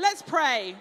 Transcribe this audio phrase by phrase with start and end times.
[0.00, 0.76] Let's pray.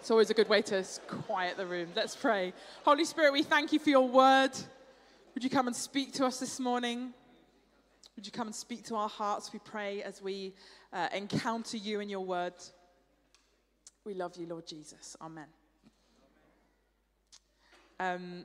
[0.00, 1.90] It's always a good way to quiet the room.
[1.94, 2.52] Let's pray.
[2.84, 4.50] Holy Spirit, we thank you for your word.
[5.32, 7.14] Would you come and speak to us this morning?
[8.16, 10.54] Would you come and speak to our hearts, we pray, as we
[10.92, 12.54] uh, encounter you in your word?
[14.04, 15.16] We love you, Lord Jesus.
[15.22, 15.46] Amen.
[18.00, 18.44] Um,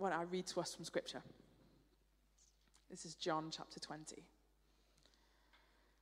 [0.00, 1.22] well, I read to us from Scripture.
[2.90, 4.24] This is John chapter 20.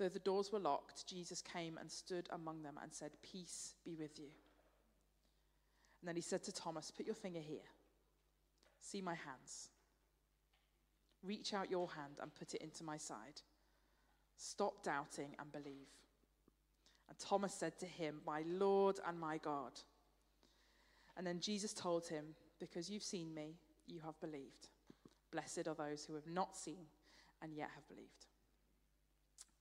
[0.00, 3.96] Though the doors were locked, Jesus came and stood among them and said, Peace be
[3.96, 4.30] with you.
[6.00, 7.68] And then he said to Thomas, Put your finger here.
[8.80, 9.68] See my hands.
[11.22, 13.42] Reach out your hand and put it into my side.
[14.38, 15.90] Stop doubting and believe.
[17.10, 19.72] And Thomas said to him, My Lord and my God.
[21.14, 22.24] And then Jesus told him,
[22.58, 24.70] Because you've seen me, you have believed.
[25.30, 26.86] Blessed are those who have not seen
[27.42, 28.29] and yet have believed.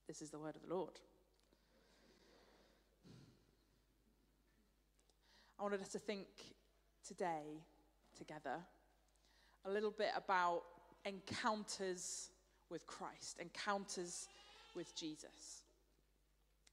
[0.10, 1.00] This is the word of the Lord.
[5.60, 6.26] I wanted us to think
[7.08, 7.62] today
[8.18, 8.56] together
[9.66, 10.64] a little bit about
[11.06, 12.32] encounters
[12.72, 14.28] with Christ, encounters
[14.76, 15.62] with Jesus.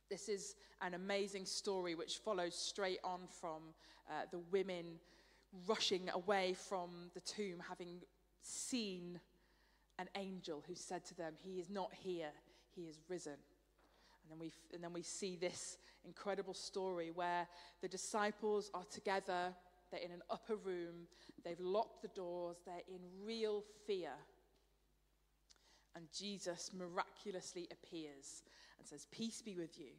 [0.08, 3.60] This is an amazing story which follows straight on from
[4.08, 4.98] uh, the women
[5.68, 8.00] rushing away from the tomb, having
[8.40, 9.20] seen
[9.98, 12.30] an angel who said to them, He is not here,
[12.76, 13.32] he is risen.
[13.32, 17.48] And then we, and then we see this incredible story where
[17.80, 19.54] the disciples are together,
[19.90, 21.06] they're in an upper room,
[21.44, 24.12] they've locked the doors, they're in real fear.
[25.94, 28.42] And Jesus miraculously appears
[28.78, 29.92] and says, Peace be with you.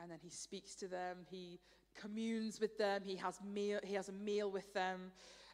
[0.00, 1.58] And then he speaks to them, he
[1.98, 5.12] communes with them, he has, meal, he has a meal with them.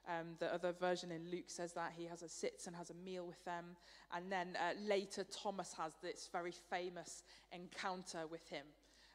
[0.09, 2.95] Um, the other version in Luke says that he has a sits and has a
[2.95, 3.77] meal with them.
[4.15, 8.67] And then uh, later, Thomas has this very famous encounter with him,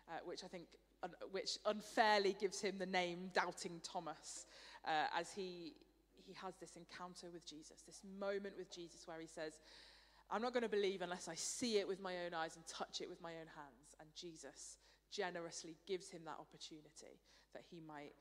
[0.09, 0.67] uh, which I think,
[1.03, 4.45] un- which unfairly gives him the name Doubting Thomas,
[4.85, 5.73] uh, as he,
[6.25, 9.59] he has this encounter with Jesus, this moment with Jesus where he says,
[10.31, 13.01] I'm not going to believe unless I see it with my own eyes and touch
[13.01, 13.95] it with my own hands.
[13.99, 14.77] And Jesus
[15.11, 17.19] generously gives him that opportunity
[17.53, 18.13] that he might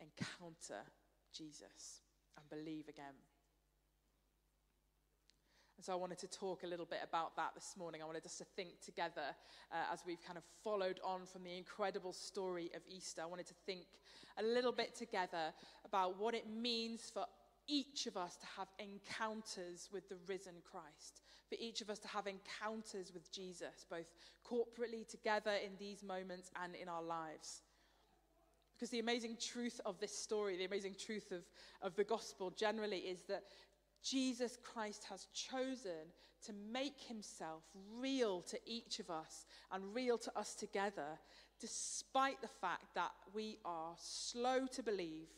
[0.00, 0.82] encounter
[1.32, 2.00] Jesus
[2.36, 3.14] and believe again.
[5.76, 8.02] And so I wanted to talk a little bit about that this morning.
[8.02, 9.34] I wanted us to think together
[9.72, 13.22] uh, as we've kind of followed on from the incredible story of Easter.
[13.22, 13.86] I wanted to think
[14.38, 15.52] a little bit together
[15.84, 17.24] about what it means for
[17.66, 22.08] each of us to have encounters with the risen Christ, for each of us to
[22.08, 24.06] have encounters with Jesus, both
[24.48, 27.62] corporately together in these moments and in our lives.
[28.82, 31.44] Because the amazing truth of this story, the amazing truth of,
[31.82, 33.44] of the gospel generally, is that
[34.02, 36.10] Jesus Christ has chosen
[36.46, 37.62] to make himself
[37.96, 41.16] real to each of us and real to us together,
[41.60, 45.28] despite the fact that we are slow to believe,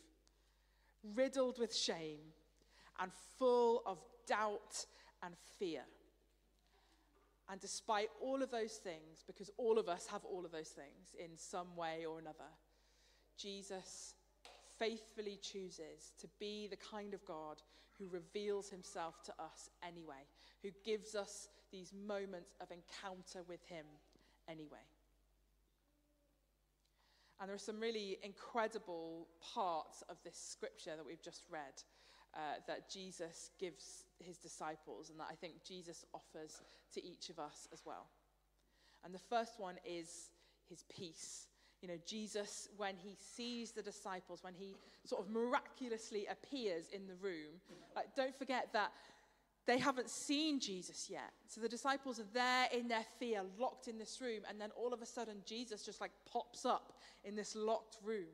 [1.13, 2.33] riddled with shame,
[2.99, 4.87] and full of doubt
[5.21, 5.83] and fear.
[7.47, 11.13] And despite all of those things, because all of us have all of those things
[11.23, 12.49] in some way or another,
[13.37, 14.13] Jesus
[14.77, 17.61] faithfully chooses to be the kind of God
[17.97, 20.27] who reveals himself to us anyway,
[20.61, 23.85] who gives us these moments of encounter with him
[24.49, 24.85] anyway.
[27.39, 31.83] And there are some really incredible parts of this scripture that we've just read
[32.33, 36.61] uh, that Jesus gives his disciples and that I think Jesus offers
[36.93, 38.07] to each of us as well.
[39.03, 40.29] And the first one is
[40.69, 41.47] his peace.
[41.81, 47.07] You know, Jesus, when he sees the disciples, when he sort of miraculously appears in
[47.07, 47.59] the room,
[47.95, 48.91] like, don't forget that
[49.65, 51.31] they haven't seen Jesus yet.
[51.47, 54.93] So the disciples are there in their fear, locked in this room, and then all
[54.93, 56.93] of a sudden Jesus just like pops up
[57.23, 58.27] in this locked room.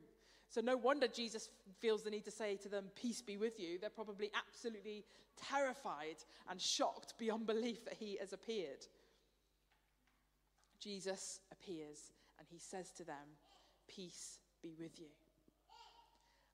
[0.48, 1.48] So no wonder Jesus
[1.78, 3.78] feels the need to say to them, Peace be with you.
[3.78, 5.04] They're probably absolutely
[5.48, 6.16] terrified
[6.50, 8.86] and shocked beyond belief that he has appeared.
[10.78, 12.12] Jesus appears
[12.42, 13.38] and he says to them,
[13.86, 15.06] Peace be with you.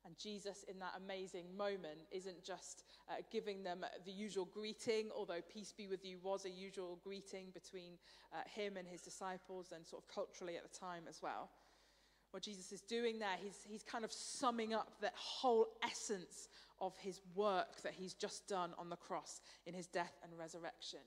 [0.05, 5.41] And Jesus, in that amazing moment, isn't just uh, giving them the usual greeting, although
[5.53, 7.95] peace be with you was a usual greeting between
[8.33, 11.51] uh, him and his disciples and sort of culturally at the time as well.
[12.31, 16.49] What Jesus is doing there, he's, he's kind of summing up that whole essence
[16.81, 21.01] of his work that he's just done on the cross in his death and resurrection.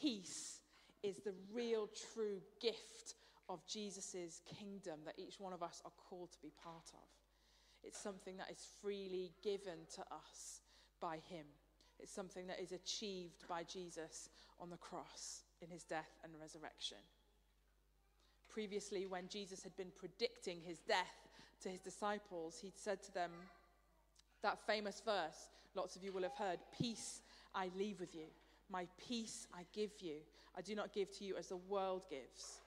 [0.00, 0.60] Peace
[1.02, 3.14] is the real, true gift
[3.48, 7.08] of Jesus' kingdom that each one of us are called to be part of.
[7.82, 10.60] It's something that is freely given to us
[11.00, 11.44] by Him.
[12.00, 16.98] It's something that is achieved by Jesus on the cross in His death and resurrection.
[18.48, 21.28] Previously, when Jesus had been predicting His death
[21.62, 23.30] to His disciples, He'd said to them
[24.42, 27.20] that famous verse, lots of you will have heard Peace
[27.54, 28.26] I leave with you,
[28.70, 30.16] my peace I give you.
[30.56, 32.60] I do not give to you as the world gives.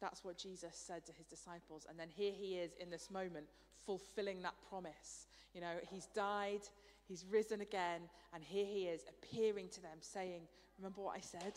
[0.00, 1.86] That's what Jesus said to his disciples.
[1.88, 3.46] And then here he is in this moment,
[3.84, 5.26] fulfilling that promise.
[5.54, 6.60] You know, he's died,
[7.06, 8.02] he's risen again,
[8.32, 10.42] and here he is appearing to them, saying,
[10.78, 11.54] Remember what I said?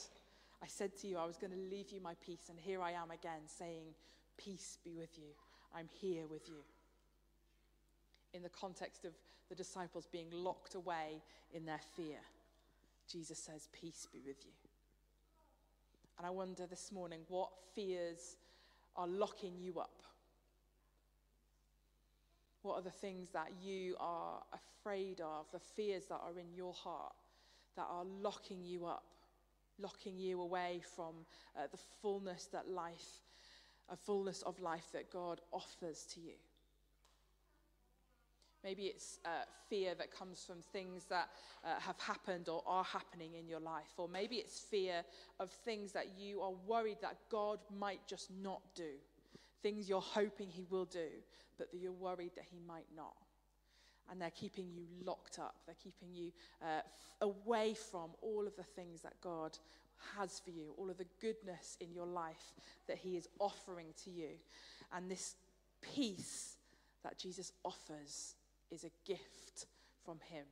[0.64, 2.92] I said to you, I was going to leave you my peace, and here I
[2.92, 3.94] am again, saying,
[4.38, 5.30] Peace be with you.
[5.76, 6.64] I'm here with you.
[8.34, 9.14] In the context of
[9.50, 11.22] the disciples being locked away
[11.54, 12.18] in their fear,
[13.12, 14.52] Jesus says, Peace be with you.
[16.22, 18.36] And I wonder this morning what fears
[18.96, 20.04] are locking you up?
[22.62, 26.74] What are the things that you are afraid of, the fears that are in your
[26.74, 27.16] heart
[27.76, 29.02] that are locking you up,
[29.80, 31.26] locking you away from
[31.58, 33.24] uh, the fullness that life,
[33.90, 36.36] a fullness of life that God offers to you?
[38.64, 41.30] Maybe it's uh, fear that comes from things that
[41.64, 43.94] uh, have happened or are happening in your life.
[43.98, 45.04] Or maybe it's fear
[45.40, 48.92] of things that you are worried that God might just not do.
[49.64, 51.08] Things you're hoping He will do,
[51.58, 53.16] but that you're worried that He might not.
[54.12, 55.56] And they're keeping you locked up.
[55.66, 56.32] They're keeping you
[56.62, 56.82] uh,
[57.22, 59.58] away from all of the things that God
[60.18, 62.54] has for you, all of the goodness in your life
[62.88, 64.30] that He is offering to you.
[64.94, 65.36] And this
[65.82, 66.58] peace
[67.04, 68.36] that Jesus offers
[68.72, 69.68] is a gift
[70.04, 70.46] from Him.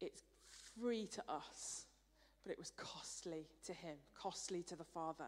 [0.00, 0.22] It's
[0.78, 1.84] free to us,
[2.42, 5.26] but it was costly to Him, costly to the Father,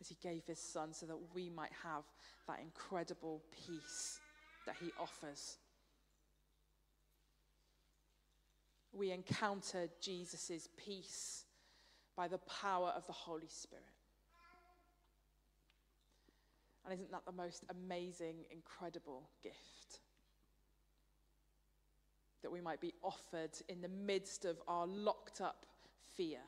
[0.00, 2.04] as He gave His Son so that we might have
[2.46, 4.20] that incredible peace
[4.66, 5.58] that He offers.
[8.92, 11.44] We encounter Jesus' peace
[12.16, 13.84] by the power of the Holy Spirit.
[16.84, 20.00] And isn't that the most amazing, incredible gift?
[22.44, 25.66] That we might be offered in the midst of our locked up
[26.16, 26.38] fear,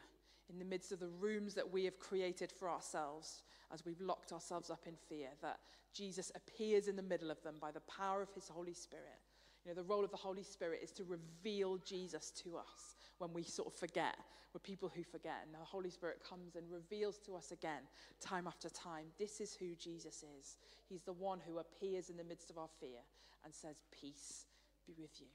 [0.48, 4.30] in the midst of the rooms that we have created for ourselves as we've locked
[4.30, 5.58] ourselves up in fear, that
[5.92, 9.18] Jesus appears in the middle of them by the power of his Holy Spirit.
[9.64, 13.32] You know, the role of the Holy Spirit is to reveal Jesus to us when
[13.32, 14.14] we sort of forget.
[14.54, 17.82] We're people who forget, and the Holy Spirit comes and reveals to us again,
[18.20, 19.06] time after time.
[19.18, 20.58] This is who Jesus is.
[20.88, 23.00] He's the one who appears in the midst of our fear
[23.44, 24.46] and says, Peace
[24.86, 25.26] be with you.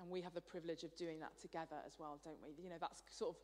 [0.00, 2.62] And we have the privilege of doing that together as well, don't we?
[2.62, 3.42] You know, that's sort of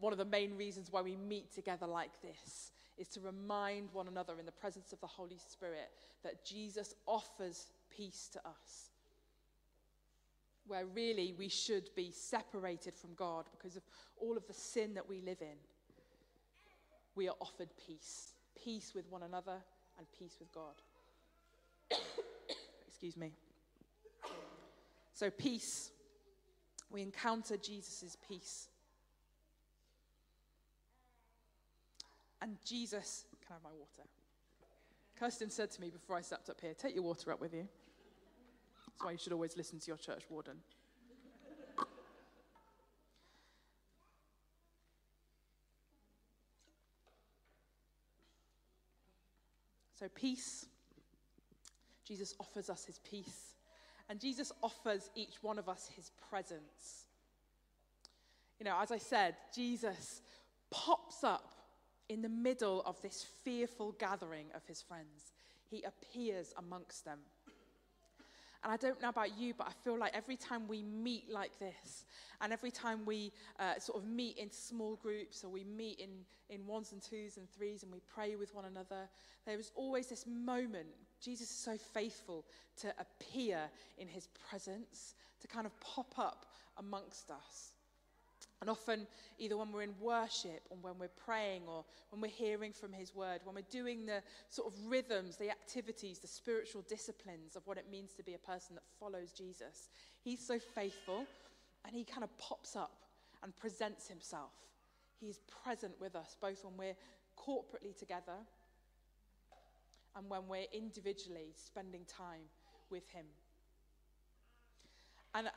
[0.00, 4.08] one of the main reasons why we meet together like this, is to remind one
[4.08, 5.90] another in the presence of the Holy Spirit
[6.22, 8.90] that Jesus offers peace to us.
[10.66, 13.82] Where really we should be separated from God because of
[14.18, 15.56] all of the sin that we live in.
[17.14, 18.32] We are offered peace
[18.66, 19.58] peace with one another
[19.98, 20.74] and peace with God.
[22.88, 23.32] Excuse me.
[25.16, 25.92] So, peace.
[26.90, 28.68] We encounter Jesus' peace.
[32.42, 34.06] And Jesus, can I have my water?
[35.18, 37.66] Kirsten said to me before I stepped up here, take your water up with you.
[38.86, 40.58] That's why you should always listen to your church warden.
[49.98, 50.66] So, peace.
[52.04, 53.55] Jesus offers us his peace.
[54.08, 57.06] And Jesus offers each one of us his presence.
[58.58, 60.22] You know, as I said, Jesus
[60.70, 61.52] pops up
[62.08, 65.32] in the middle of this fearful gathering of his friends.
[65.68, 67.18] He appears amongst them.
[68.62, 71.56] And I don't know about you, but I feel like every time we meet like
[71.58, 72.04] this,
[72.40, 76.10] and every time we uh, sort of meet in small groups or we meet in,
[76.48, 79.08] in ones and twos and threes and we pray with one another,
[79.44, 80.88] there is always this moment.
[81.26, 82.44] Jesus is so faithful
[82.82, 83.58] to appear
[83.98, 86.46] in his presence, to kind of pop up
[86.78, 87.72] amongst us.
[88.60, 92.72] And often, either when we're in worship or when we're praying or when we're hearing
[92.72, 97.56] from His Word, when we're doing the sort of rhythms, the activities, the spiritual disciplines
[97.56, 99.90] of what it means to be a person that follows Jesus,
[100.22, 101.26] He's so faithful
[101.84, 103.02] and He kind of pops up
[103.42, 104.52] and presents Himself.
[105.20, 106.96] He's present with us, both when we're
[107.36, 108.38] corporately together
[110.16, 112.42] and when we're individually spending time
[112.90, 113.26] with Him.
[115.34, 115.48] And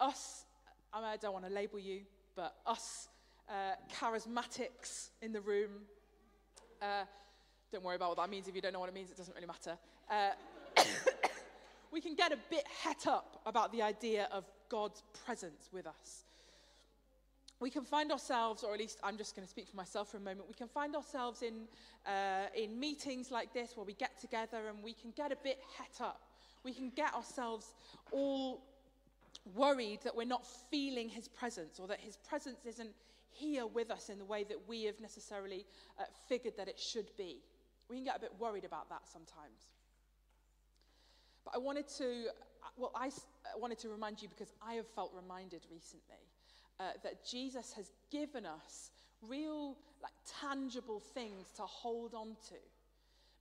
[0.00, 0.44] us,
[0.92, 2.00] I don't want to label you,
[2.34, 3.08] but us
[3.48, 5.70] uh, charismatics in the room,
[6.80, 7.04] uh,
[7.72, 8.48] don't worry about what that means.
[8.48, 9.76] If you don't know what it means, it doesn't really matter.
[10.10, 10.30] Uh,
[11.92, 16.24] we can get a bit het up about the idea of God's presence with us.
[17.60, 20.16] We can find ourselves, or at least I'm just going to speak for myself for
[20.16, 21.68] a moment, we can find ourselves in,
[22.06, 25.58] uh, in meetings like this where we get together and we can get a bit
[25.76, 26.22] het up.
[26.64, 27.74] We can get ourselves
[28.12, 28.62] all
[29.54, 32.94] worried that we're not feeling his presence or that his presence isn't
[33.30, 35.66] here with us in the way that we have necessarily
[35.98, 37.42] uh, figured that it should be.
[37.90, 39.68] We can get a bit worried about that sometimes.
[41.44, 42.28] But I wanted to,
[42.78, 43.10] well, I
[43.56, 46.24] wanted to remind you because I have felt reminded recently
[46.80, 48.90] uh, that Jesus has given us
[49.22, 52.54] real, like, tangible things to hold on to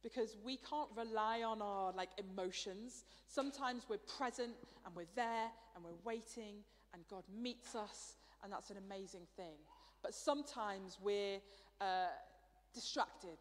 [0.03, 3.03] because we can't rely on our like emotions.
[3.27, 4.53] Sometimes we're present
[4.85, 6.55] and we're there and we're waiting
[6.93, 9.57] and God meets us and that's an amazing thing.
[10.01, 11.39] But sometimes we're
[11.81, 12.07] uh,
[12.73, 13.37] distracted.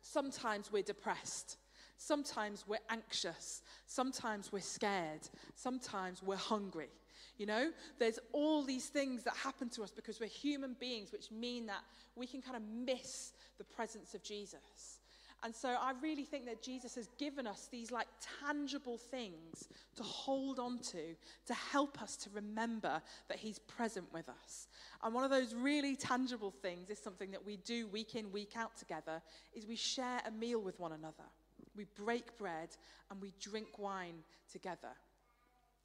[0.00, 1.56] Sometimes we're depressed.
[1.96, 3.62] Sometimes we're anxious.
[3.86, 5.28] Sometimes we're scared.
[5.56, 6.90] Sometimes we're hungry.
[7.38, 11.30] You know, there's all these things that happen to us because we're human beings, which
[11.30, 11.82] mean that
[12.16, 14.98] we can kind of miss the presence of Jesus.
[15.44, 18.08] And so I really think that Jesus has given us these like
[18.44, 21.14] tangible things to hold on to
[21.46, 24.66] to help us to remember that he's present with us.
[25.04, 28.54] And one of those really tangible things is something that we do week in week
[28.56, 29.22] out together
[29.54, 31.28] is we share a meal with one another.
[31.76, 32.70] We break bread
[33.08, 34.90] and we drink wine together.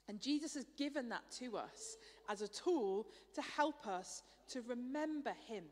[0.09, 1.97] And Jesus has given that to us
[2.29, 5.63] as a tool to help us to remember him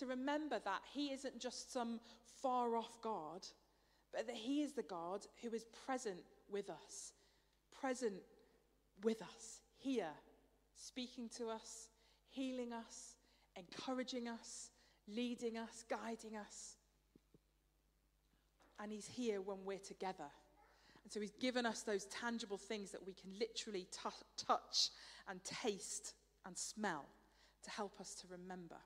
[0.00, 2.00] to remember that He isn't just some
[2.42, 3.46] far off God,
[4.12, 6.20] but that He is the God who is present
[6.50, 7.12] with us,
[7.80, 8.22] present
[9.02, 10.12] with us, here,
[10.74, 11.88] speaking to us,
[12.28, 13.16] healing us,
[13.56, 14.70] encouraging us,
[15.06, 16.76] leading us, guiding us.
[18.82, 20.30] And He's here when we're together.
[21.04, 24.90] And so He's given us those tangible things that we can literally t- touch
[25.28, 26.14] and taste
[26.46, 27.06] and smell
[27.64, 28.76] to help us to remember.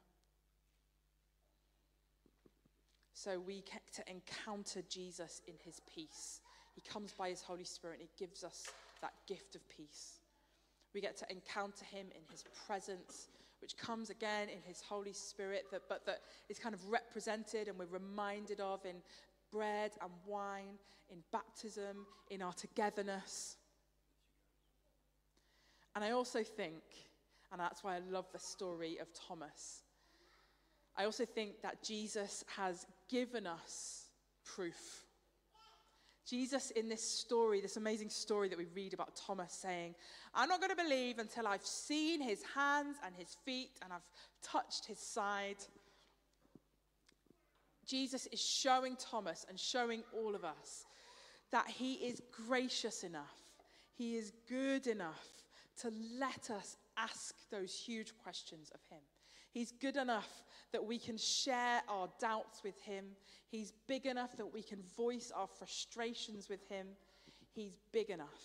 [3.13, 6.41] So we get to encounter Jesus in his peace.
[6.75, 8.67] He comes by his Holy Spirit and he gives us
[9.01, 10.19] that gift of peace.
[10.93, 13.29] We get to encounter him in his presence,
[13.63, 17.79] which comes again in his Holy Spirit, that, but that is kind of represented and
[17.79, 18.97] we're reminded of in
[19.55, 20.79] bread and wine,
[21.11, 23.57] in baptism, in our togetherness.
[25.95, 26.83] And I also think,
[27.53, 29.83] and that's why I love the story of Thomas,
[30.97, 34.07] I also think that Jesus has given us
[34.45, 35.05] proof.
[36.27, 39.95] Jesus, in this story, this amazing story that we read about Thomas saying,
[40.35, 44.09] I'm not going to believe until I've seen his hands and his feet and I've
[44.43, 45.57] touched his side.
[47.87, 50.87] Jesus is showing Thomas and showing all of us
[51.51, 53.43] that he is gracious enough,
[53.95, 55.45] he is good enough
[55.81, 59.01] to let us ask those huge questions of him.
[59.55, 63.05] He's good enough that we can share our doubts with Him.
[63.49, 66.89] He's big enough that we can voice our frustrations with Him.
[67.55, 68.43] He's big enough.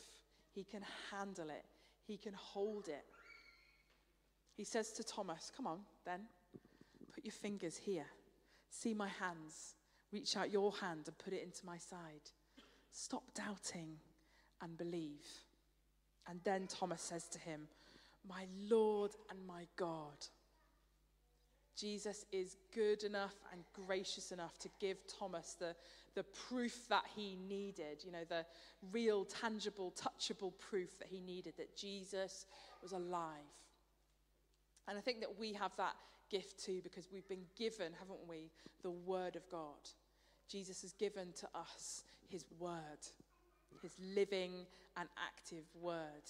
[0.53, 1.65] He can handle it,
[2.05, 3.05] He can hold it.
[4.55, 6.21] He says to Thomas, Come on, then,
[7.11, 8.05] put your fingers here.
[8.69, 9.75] See my hands.
[10.11, 12.31] Reach out your hand and put it into my side.
[12.91, 13.97] Stop doubting
[14.61, 15.27] and believe.
[16.27, 17.67] And then Thomas says to him,
[18.27, 20.25] My Lord and my God.
[21.79, 25.73] Jesus is good enough and gracious enough to give Thomas the,
[26.13, 28.45] the proof that he needed, you know, the
[28.91, 32.47] real, tangible, touchable proof that he needed that Jesus
[32.81, 33.29] was alive.
[34.89, 35.95] And I think that we have that
[36.29, 38.51] gift too because we've been given, haven't we,
[38.83, 39.89] the Word of God.
[40.49, 43.01] Jesus has given to us his Word.
[43.81, 44.65] his living
[44.97, 46.25] and active word.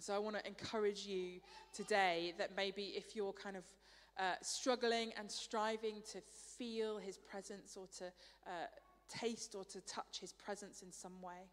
[0.00, 1.40] So I want to encourage you
[1.72, 3.64] today that maybe if you're kind of
[4.18, 6.20] uh, struggling and striving to
[6.56, 8.04] feel his presence or to
[8.46, 8.66] uh,
[9.08, 11.50] taste or to touch his presence in some way,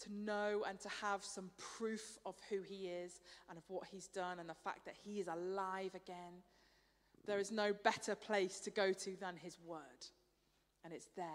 [0.00, 4.08] to know and to have some proof of who he is and of what he's
[4.08, 6.42] done and the fact that he is alive again,
[7.26, 10.06] there is no better place to go to than his word.
[10.84, 11.26] And it's there.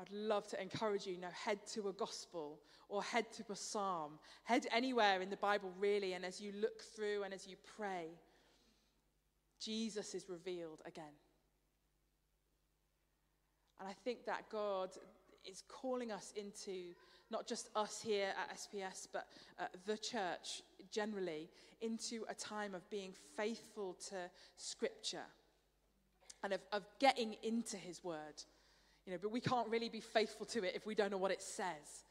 [0.00, 3.56] I'd love to encourage you, you know, head to a gospel or head to a
[3.56, 4.18] psalm.
[4.44, 8.06] Head anywhere in the Bible, really, and as you look through and as you pray,
[9.60, 11.04] Jesus is revealed again.
[13.80, 14.90] And I think that God
[15.44, 16.94] is calling us into
[17.30, 19.26] not just us here at SPS, but
[19.58, 21.48] uh, the church generally,
[21.80, 24.16] into a time of being faithful to
[24.56, 25.26] Scripture
[26.42, 28.42] and of, of getting into His Word.
[29.06, 31.30] You know, but we can't really be faithful to it if we don't know what
[31.30, 32.04] it says.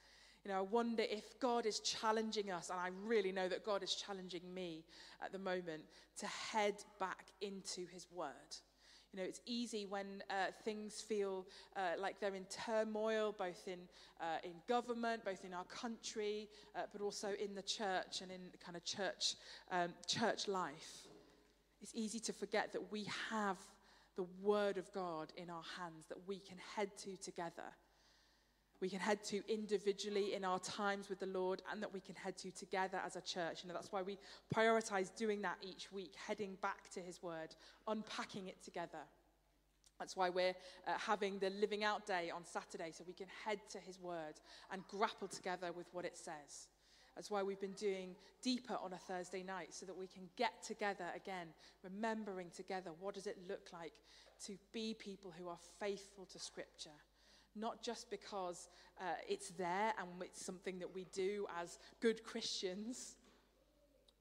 [0.44, 3.84] You know, I wonder if God is challenging us, and I really know that God
[3.84, 4.84] is challenging me
[5.24, 5.84] at the moment
[6.20, 8.32] to head back into His Word.
[9.14, 11.46] You know, it's easy when uh, things feel
[11.76, 13.80] uh, like they're in turmoil, both in,
[14.20, 18.42] uh, in government, both in our country, uh, but also in the church and in
[18.64, 19.36] kind of church,
[19.72, 21.08] um, church life.
[21.82, 23.58] It's easy to forget that we have
[24.18, 27.64] the Word of God in our hands that we can head to together
[28.80, 32.16] we can head to individually in our times with the Lord and that we can
[32.16, 33.66] head to together as a church.
[33.66, 34.18] Know, that's why we
[34.54, 37.56] prioritize doing that each week, heading back to His Word,
[37.88, 39.00] unpacking it together.
[40.00, 40.54] That's why we're
[40.88, 44.36] uh, having the Living Out Day on Saturday, so we can head to His Word
[44.72, 46.68] and grapple together with what it says.
[47.16, 50.62] That's why we've been doing deeper on a Thursday night, so that we can get
[50.64, 51.48] together again,
[51.84, 53.94] remembering together what does it look like
[54.46, 56.92] to be people who are faithful to Scripture
[57.56, 63.16] not just because uh, it's there and it's something that we do as good Christians,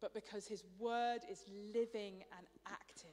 [0.01, 3.11] but because His Word is living and active.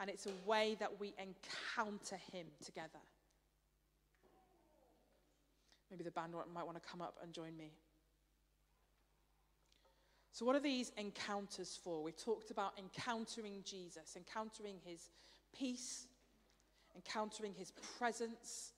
[0.00, 3.00] And it's a way that we encounter Him together.
[5.90, 7.70] Maybe the band might want to come up and join me.
[10.32, 12.02] So, what are these encounters for?
[12.02, 15.10] We talked about encountering Jesus, encountering His
[15.56, 16.08] peace,
[16.96, 18.72] encountering His presence,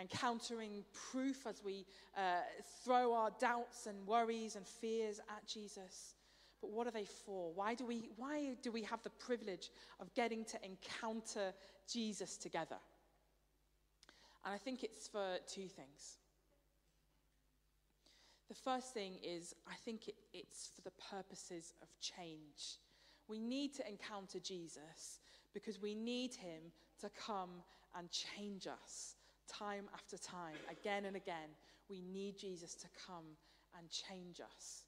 [0.00, 2.40] encountering proof as we uh,
[2.84, 6.14] throw our doubts and worries and fears at Jesus.
[6.60, 7.52] But what are they for?
[7.54, 11.52] Why do, we, why do we have the privilege of getting to encounter
[11.90, 12.76] Jesus together?
[14.44, 16.18] And I think it's for two things.
[18.48, 22.78] The first thing is, I think it, it's for the purposes of change.
[23.28, 25.18] We need to encounter Jesus
[25.52, 27.50] because we need him to come
[27.98, 31.50] and change us time after time, again and again,
[31.88, 33.36] we need Jesus to come
[33.78, 34.84] and change us.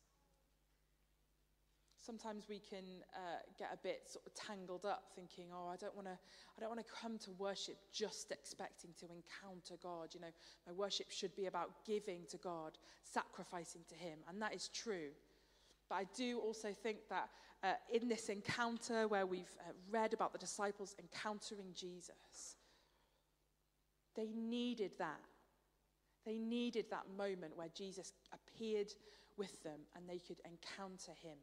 [1.98, 5.94] Sometimes we can uh, get a bit sort of tangled up, thinking, "Oh, I don't
[5.94, 6.16] want to.
[6.56, 10.14] I don't want to come to worship just expecting to encounter God.
[10.14, 10.32] You know,
[10.66, 15.10] my worship should be about giving to God, sacrificing to Him, and that is true.
[15.90, 17.28] But I do also think that
[17.62, 22.56] uh, in this encounter where we've uh, read about the disciples encountering Jesus,
[24.18, 25.20] they needed that.
[26.26, 28.92] They needed that moment where Jesus appeared
[29.36, 31.38] with them and they could encounter him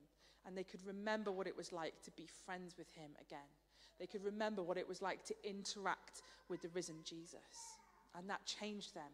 [0.45, 3.49] and they could remember what it was like to be friends with him again.
[3.97, 7.39] They could remember what it was like to interact with the risen Jesus.
[8.13, 9.11] And that changed them.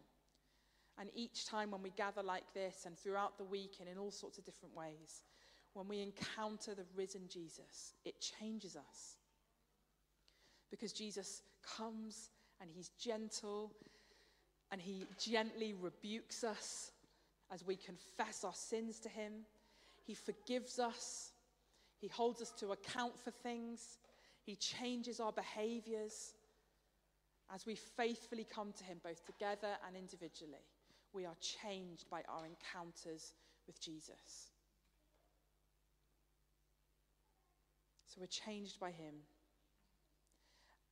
[0.98, 4.10] And each time when we gather like this and throughout the week and in all
[4.10, 5.22] sorts of different ways,
[5.72, 9.16] when we encounter the risen Jesus, it changes us.
[10.70, 12.30] Because Jesus comes
[12.62, 13.72] and he's gentle
[14.70, 16.92] and he gently rebukes us
[17.52, 19.32] as we confess our sins to him.
[20.04, 21.32] He forgives us.
[21.98, 23.98] He holds us to account for things.
[24.44, 26.34] He changes our behaviors.
[27.54, 30.64] As we faithfully come to him, both together and individually,
[31.12, 33.34] we are changed by our encounters
[33.66, 34.50] with Jesus.
[38.06, 39.14] So we're changed by him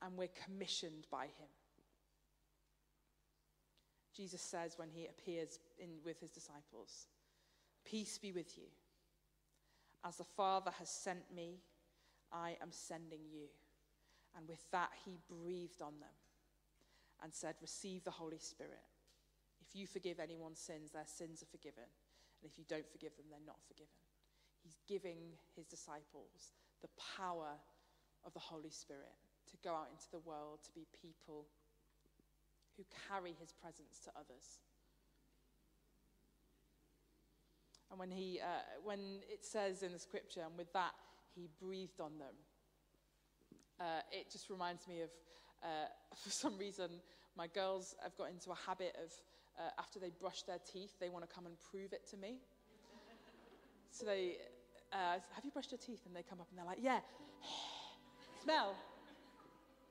[0.02, 1.48] and we're commissioned by him.
[4.20, 7.06] Jesus says when he appears in, with his disciples,
[7.86, 8.64] Peace be with you.
[10.04, 11.60] As the Father has sent me,
[12.30, 13.48] I am sending you.
[14.36, 16.12] And with that, he breathed on them
[17.24, 18.84] and said, Receive the Holy Spirit.
[19.66, 21.88] If you forgive anyone's sins, their sins are forgiven.
[22.42, 23.96] And if you don't forgive them, they're not forgiven.
[24.62, 26.52] He's giving his disciples
[26.82, 27.56] the power
[28.26, 29.16] of the Holy Spirit
[29.50, 31.46] to go out into the world to be people
[32.80, 34.58] who carry his presence to others.
[37.90, 40.92] And when, he, uh, when it says in the scripture, and with that,
[41.34, 42.34] he breathed on them,
[43.80, 45.10] uh, it just reminds me of,
[45.62, 45.66] uh,
[46.16, 46.88] for some reason,
[47.36, 49.12] my girls have got into a habit of,
[49.58, 52.38] uh, after they brush their teeth, they want to come and prove it to me.
[53.90, 54.36] so they,
[54.92, 56.00] uh, have you brushed your teeth?
[56.06, 57.00] And they come up and they're like, yeah,
[58.42, 58.74] smell.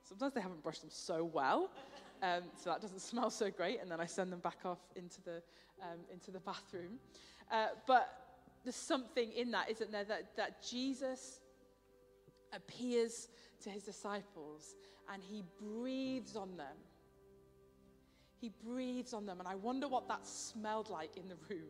[0.02, 1.70] Sometimes they haven't brushed them so well,
[2.22, 5.22] um, so that doesn't smell so great, and then I send them back off into
[5.22, 5.42] the,
[5.82, 6.98] um, into the bathroom.
[7.50, 8.08] Uh, but
[8.64, 11.40] there's something in that, isn't there, that, that Jesus
[12.52, 13.28] appears
[13.62, 14.74] to his disciples
[15.12, 16.76] and he breathes on them.
[18.40, 21.68] He breathes on them, and I wonder what that smelled like in the room.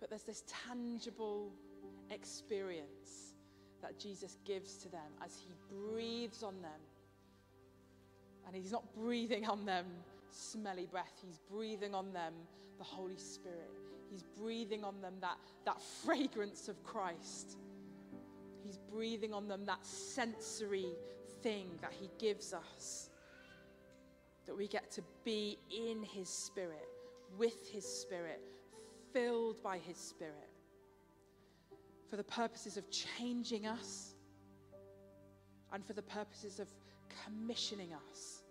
[0.00, 1.52] But there's this tangible
[2.10, 3.27] experience
[3.82, 6.80] that Jesus gives to them as he breathes on them.
[8.46, 9.86] And he's not breathing on them
[10.30, 12.34] smelly breath, he's breathing on them
[12.78, 13.70] the Holy Spirit.
[14.10, 15.36] He's breathing on them that,
[15.66, 17.58] that fragrance of Christ.
[18.64, 20.92] He's breathing on them that sensory
[21.42, 23.10] thing that He gives us.
[24.46, 26.88] That we get to be in His Spirit,
[27.36, 28.40] with His Spirit,
[29.12, 30.47] filled by His Spirit,
[32.08, 34.14] for the purposes of changing us
[35.72, 36.68] and for the purposes of
[37.24, 38.42] commissioning us,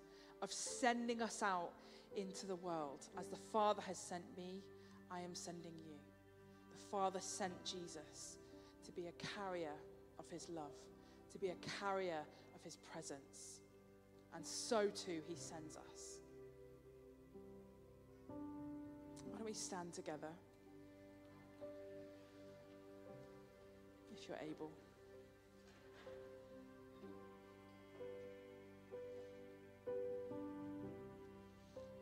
[0.41, 1.71] of sending us out
[2.15, 3.07] into the world.
[3.19, 4.61] As the Father has sent me,
[5.11, 5.95] I am sending you.
[6.71, 8.37] The Father sent Jesus
[8.85, 9.73] to be a carrier
[10.19, 10.75] of his love,
[11.31, 12.21] to be a carrier
[12.55, 13.61] of his presence.
[14.35, 16.19] And so too, he sends us.
[18.27, 20.29] Why don't we stand together?
[24.19, 24.71] If you're able.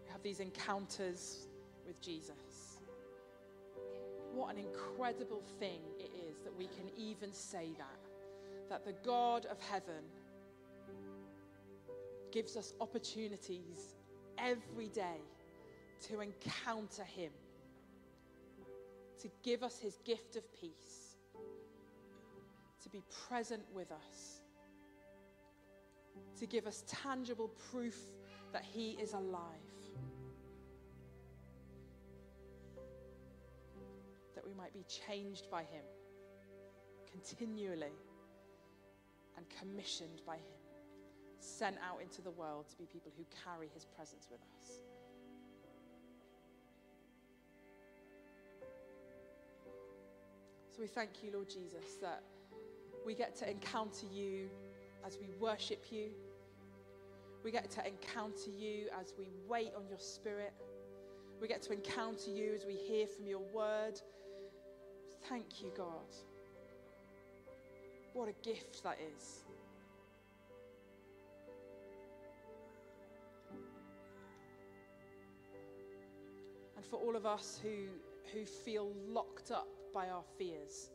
[0.06, 1.48] We have these encounters
[1.86, 2.80] with Jesus.
[4.34, 8.00] What an incredible thing it is that we can even say that.
[8.70, 10.04] That the God of heaven
[12.32, 13.96] gives us opportunities
[14.38, 15.22] every day
[16.08, 17.32] to encounter Him,
[19.22, 21.05] to give us His gift of peace,
[22.86, 24.42] to be present with us,
[26.40, 27.98] to give us tangible proof
[28.54, 29.42] that He is alive.
[34.36, 35.84] That we might be changed by Him
[37.12, 37.98] continually
[39.36, 40.56] and commissioned by Him
[41.40, 44.70] sent out into the world to be people who carry his presence with us.
[50.72, 52.22] So we thank you, Lord Jesus, that
[53.06, 54.50] we get to encounter you
[55.06, 56.10] as we worship you.
[57.44, 60.54] We get to encounter you as we wait on your spirit.
[61.40, 64.02] We get to encounter you as we hear from your word.
[65.30, 66.16] Thank you, God.
[68.14, 69.44] What a gift that is.
[76.76, 77.90] And for all of us who,
[78.34, 80.90] who feel locked up by our fears,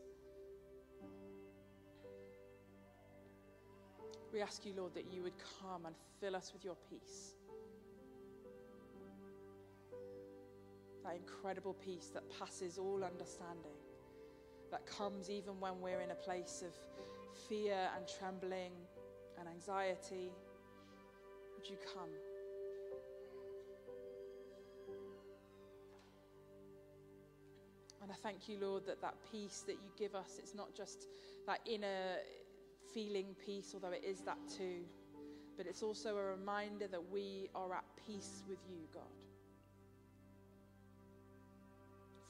[4.33, 7.35] we ask you, Lord, that you would come and fill us with your peace.
[11.03, 13.75] That incredible peace that passes all understanding,
[14.71, 16.73] that comes even when we're in a place of
[17.49, 18.71] fear and trembling
[19.39, 20.31] and anxiety.
[21.55, 22.09] Would you come?
[28.01, 31.07] And I thank you, Lord, that that peace that you give us, it's not just
[31.47, 32.17] that inner
[32.93, 34.89] feeling peace, although it is that too,
[35.57, 39.23] but it's also a reminder that we are at peace with you, God.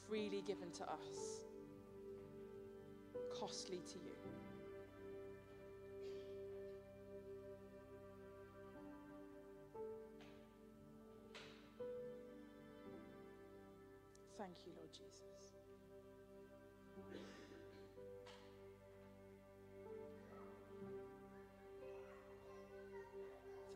[0.08, 1.46] Freely given to us,
[3.32, 4.18] costly to you.
[14.38, 15.58] Thank you, Lord Jesus.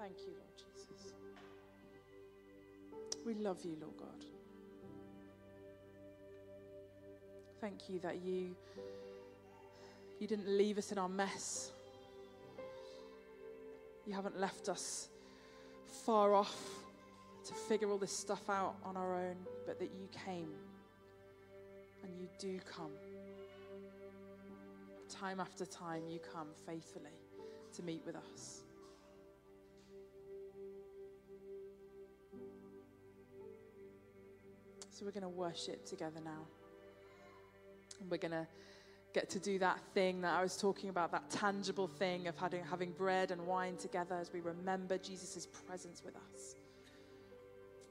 [0.06, 1.14] Thank you, Lord Jesus.
[3.26, 4.24] We love you, Lord God.
[7.60, 8.56] Thank you that you
[10.20, 11.72] you didn't leave us in our mess.
[14.06, 15.10] You haven't left us
[16.06, 16.56] far off
[17.46, 20.52] to figure all this stuff out on our own, but that you came
[22.04, 22.92] and you do come.
[25.10, 27.18] Time after time, you come faithfully
[27.74, 28.65] to meet with us.
[34.96, 36.48] So we're going to worship together now.
[38.00, 38.48] And we're going to
[39.14, 42.64] get to do that thing that I was talking about, that tangible thing of having,
[42.64, 46.56] having bread and wine together as we remember Jesus' presence with us.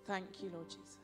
[0.07, 1.04] Thank you, Lord Jesus.